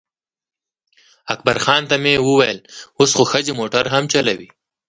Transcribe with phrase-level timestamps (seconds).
[1.33, 2.59] اکبرخان ته مې وویل
[2.99, 4.49] اوس خو ښځې موټر هم چلوي.